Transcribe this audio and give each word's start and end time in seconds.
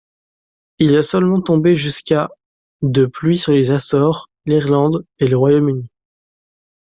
Il 0.79 0.95
est 0.95 1.03
seulement 1.03 1.43
tombé 1.43 1.75
jusqu'à 1.75 2.27
de 2.81 3.05
pluie 3.05 3.37
sur 3.37 3.51
les 3.53 3.69
Açores, 3.69 4.31
l'Irlande 4.47 5.05
et 5.19 5.27
le 5.27 5.37
Royaume-Uni. 5.37 5.91